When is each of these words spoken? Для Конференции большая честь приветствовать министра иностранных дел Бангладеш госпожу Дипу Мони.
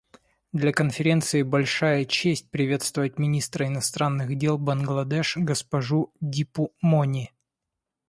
Для 0.51 0.71
Конференции 0.73 1.43
большая 1.43 2.05
честь 2.05 2.49
приветствовать 2.49 3.19
министра 3.19 3.67
иностранных 3.67 4.35
дел 4.35 4.57
Бангладеш 4.57 5.37
госпожу 5.37 6.11
Дипу 6.21 6.73
Мони. 6.81 7.31